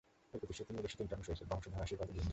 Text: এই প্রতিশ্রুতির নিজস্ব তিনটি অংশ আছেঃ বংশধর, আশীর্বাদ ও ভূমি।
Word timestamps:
এই 0.33 0.39
প্রতিশ্রুতির 0.41 0.75
নিজস্ব 0.77 0.95
তিনটি 0.99 1.13
অংশ 1.17 1.27
আছেঃ 1.33 1.47
বংশধর, 1.51 1.83
আশীর্বাদ 1.85 2.07
ও 2.09 2.13
ভূমি। 2.15 2.29